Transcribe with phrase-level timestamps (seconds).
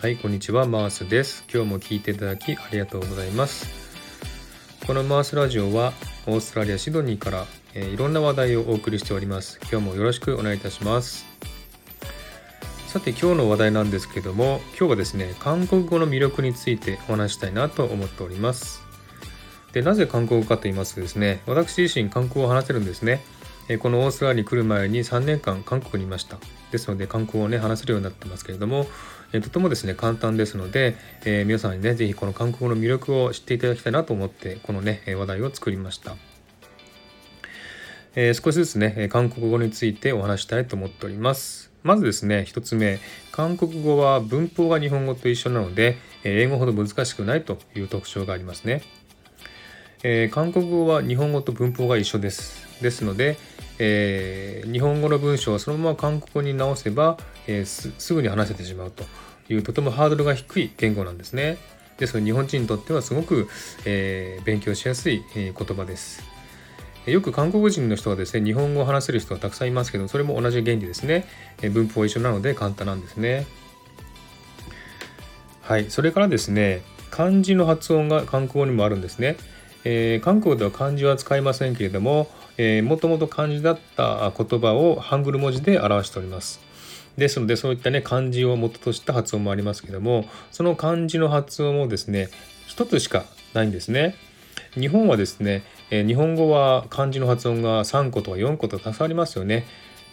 [0.00, 1.44] はい、こんにちは、マースです。
[1.52, 3.66] 今日も聞いていただきありがとうございます。
[4.86, 5.92] このマースラジオは
[6.28, 9.58] オーストラリア・シドニーから、えーいろんな話題をお送りしております。
[9.68, 11.26] 今日もよろしくお願いいたします。
[12.86, 18.80] さて今日の話題なんですけども、今日はですね、韓国語の魅力についてお話したいなと思っております。
[19.72, 23.20] で、なぜ韓国語かと言いますとですね、私自身韓国語を話せるんですね。
[23.68, 26.38] えこのオーストラリアに来る前に3年間韓国にいました。
[26.70, 28.86] ですので韓国語をね話せるようになってますけれども、
[29.32, 36.16] えとてもですね簡単ですので、えー皆さんにねぜひこの韓国語の魅力を知っていただきたいなと思ってこのね話題を作りました。
[38.14, 41.70] えー少しずつね韓国語についてお話したいと思っております。
[41.82, 42.98] まずですね一つ目
[43.30, 48.82] 韓国語は文法が日本語と一緒なので英語ほど難しくないという特徴がありますね。
[50.02, 52.67] えー韓国語は日本語と文法が一緒です。
[52.80, 53.36] ですので、
[53.78, 59.04] えー日本語の文章をそのまま韓国語に直せば、えーすすぐに話せてしまうと
[59.48, 61.58] いうとてもハードルが低い言語なんですね。
[61.98, 63.48] ですので日本人にとってはすごく、
[63.84, 66.22] えー勉強しやすい、えー言葉です。
[67.06, 71.24] よく韓国人の人はですね日本語を話せる人はたくさんいますけどそれも同じ原理ですね。
[71.62, 73.46] えー文法は一緒なので簡単なんですね。
[75.62, 79.36] はい、それからですね漢字の発音が韓国語にもあるんですね。
[79.84, 86.60] えー韓国では漢字は使いませんけれども、えー、もともと漢字だった言葉をハングル文字で表しております。
[87.16, 92.28] ですのでそういったね漢字を元とした発音もありますけれどもその漢字の発音もですね
[92.68, 94.14] 一つしかないんですね。
[94.74, 99.64] 日本はですね、え日本語は漢字の発音が3個とか4個とかたくさんありますよね。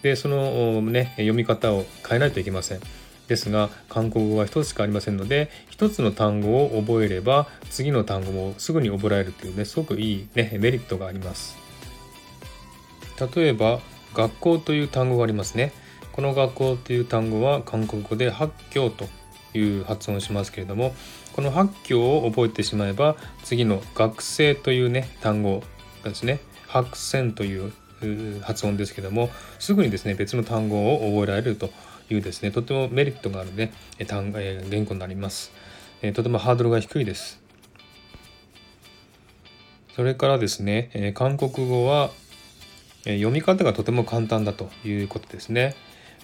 [0.01, 2.79] でそのね読み方を変えないといけません。
[3.27, 11.57] ですが韓国語は一つしかありませんので一つの単語を覚えれば次の単語もすぐに覚えられるというねすごくいい、ね、メリットがあります。
[13.35, 13.79] 例えば
[14.13, 15.71] 学校という単語がありますね。
[16.11, 19.05] この学校という単語は韓国語で発教と
[19.53, 20.95] いう発音をしますけれども
[21.33, 25.61] この発教を覚えてしまえば次の学生というね単語
[26.03, 31.69] がですね白線というう発音ですけどもすぐにですね別の単語を覚えられると。
[32.09, 33.73] いうですねとてもメリットがあるね
[34.07, 35.51] 単え言語になります、
[36.01, 37.45] えとてもハードルが低いです。
[39.95, 42.11] それからですね、え韓国語は、
[43.05, 45.73] え読み方がとても簡単だということですね。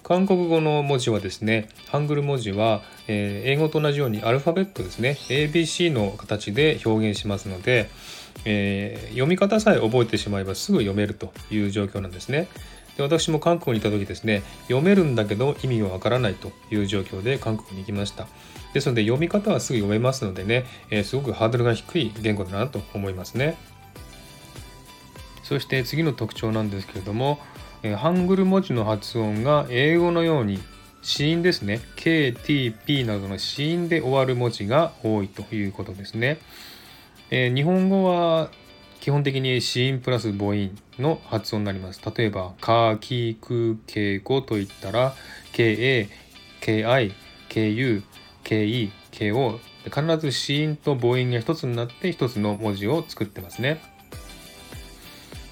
[0.02, 7.88] 韓国語の文字はですねハングル文字は、え英語と同じようにアルファベットですね ABC の形で表現しますので、
[8.44, 12.48] えー読み方さえ覚えてしまえばすぐ読めるという状況なんですね。
[13.02, 18.26] 私も韓国にいた時ですね読めるんだけど意味がわからないという状況で韓国に行きました。
[18.72, 23.56] ですので読み方はすぐ読めますのでね、えーすごくハードルが低い言語だなと思いますね。
[25.42, 27.38] そして次の特徴なんですけれども、
[27.82, 30.58] えーハングル文字の発音が英語のように
[31.02, 31.80] 子音ですね。
[31.96, 36.38] KTP などの子音で終わる文字が多いということですね、
[37.30, 38.50] えー日本語は
[39.00, 40.70] 基本的に子音プラス母音。
[41.02, 42.00] の発音になります。
[42.16, 45.14] 例えば、か、き、く、け、ごといったら、
[45.52, 46.08] KA、
[46.60, 47.12] KI、
[47.48, 48.02] KU、
[48.44, 53.82] KE、KO、必ず子音と母音が一つになって一つの文字を作ってますね。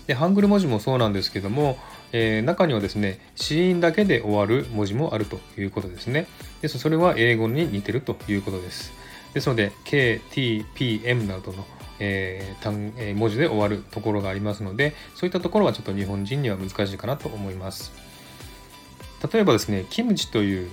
[0.07, 1.79] で、ハングル文字もそうなんですけども、
[2.13, 6.27] えー中にはですね、子音だけで終わる文字もあるということですね。
[6.63, 8.93] でそれは英語に似てるということです。
[9.35, 11.65] ですので、K、T、P、M などの
[12.01, 17.93] えー単えー文字で終わるところがありますのでそういったところはちょっと日本人には難しいかなと思います。
[19.33, 20.71] 例えばですねキムチという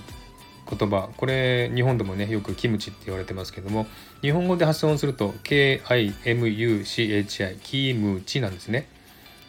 [0.70, 3.86] 言葉これ日本でもねよくキムチって言われてますけども
[4.20, 8.88] 日本語で発音すると KIMUCHI キムチなんですね。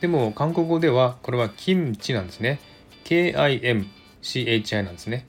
[0.01, 2.59] でも韓国語ではこれはキムチなんですね。
[3.03, 5.28] KIMCHI なんですね。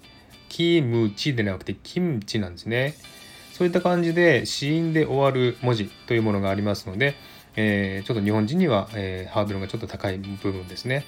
[0.49, 2.95] キムチでなくてキムチなんですね。
[3.61, 7.15] そういった感じで子音で終わる文字というものがありますので、
[7.57, 11.05] えーちょっと日本人には、えーハードルがちょっと高い部分ですね。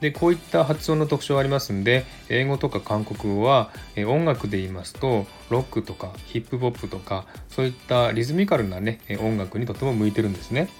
[0.00, 10.70] でこういった発音の特徴がありますんで英語とか韓国語は、えー音楽で言いますとロックとかヒップホップとかそういったリズミカルなねえ音楽にとても向いてるんですね。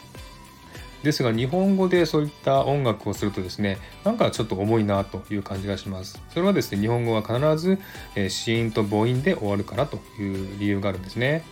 [1.02, 6.20] ですが日本語でそういった音楽をするとですねなんかちょっと重いなという感じがします。
[6.30, 7.78] それはですね日本語は必ず
[8.14, 11.44] えー子音と母音で終わるからという理由があるんですね。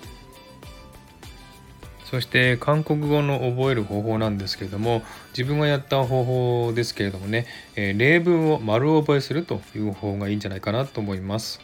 [2.10, 5.02] そして韓国語の覚える方法なんですけれども
[5.37, 11.60] 自分がやった方法ですけれどもね、え例文を丸覚えするという方法がいいんじゃないかなと思います。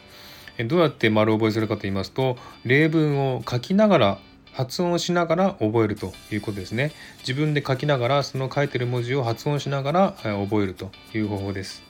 [0.57, 4.19] えどうやって丸覚えするかと言いますと例文を書きながら
[4.53, 6.91] 発音しながら覚えるということですね。
[7.19, 11.83] 自分で書きながらその書いてる文字を発音しながら覚えるという方法です。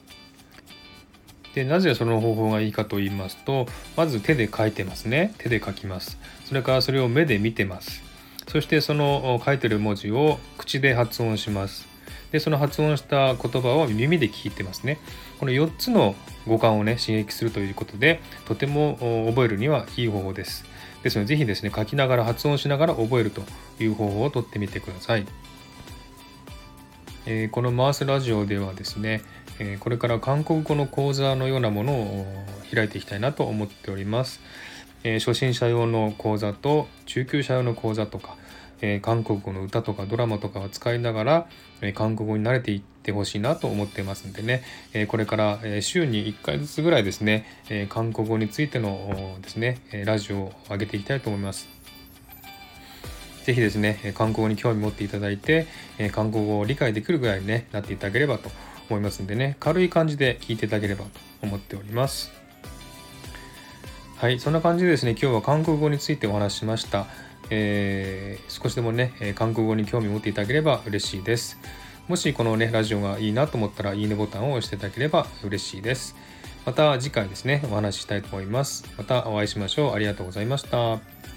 [1.54, 3.66] でなぜその方法がいいかと言いますと
[3.96, 5.34] まず手で書いてますね。
[5.38, 6.18] 手で書きます。
[6.46, 8.02] それからそれを目で見てます。
[8.48, 11.86] そしてその書いてる文字を口で発音します。
[12.32, 14.98] でその発音した言葉を耳で聞いてますね。
[15.38, 16.16] この4つの
[16.46, 18.96] 五感をね刺激するということでとても
[19.28, 20.64] 覚えるにはいい方法です。
[21.04, 23.42] ですのでぜひですね書きながら発音しながら覚えると
[23.78, 25.26] いう方法をとってみてください、
[27.26, 29.20] えー、このマースラジオではですね、
[29.58, 32.26] えー、これから韓国語の講座のようなものを
[32.74, 34.40] 開いていきたいなと思っております、
[35.04, 38.38] えー、初心者用の講座と中級者用の講座とか
[38.86, 41.46] えー、韓国語の歌とかドラマとかを使いながら、
[41.80, 51.66] えー、韓国語に慣れていってほしいなと思ってますんでね、えー、これから、え週に1回ずつぐらいですね、え韓国語についてのですね、ラジオを上げていきたいと思います。
[53.44, 55.66] ぜひですね、韓国語に興味持っていただいて、
[56.12, 58.50] 韓国語を理解できるぐらいに、ね、なっていただければと
[58.90, 61.10] 思いますんでね、軽い感じで聞いていただければと
[61.42, 62.32] 思っております。
[64.16, 67.06] はい、そんな感じでですね、今日は韓国語についてお話ししました。
[67.50, 71.58] えー、少しでもね、え韓国語に興味を持っていただければ嬉しいです。
[72.08, 76.16] もしこのね、ラジオがいいなと思ったら、いいねボタンを押していただければ嬉しいです。
[76.66, 78.84] また次回ですね、お話ししたいと思います。
[78.96, 79.94] またお会いしましょう。
[79.94, 81.33] ありがとうございました。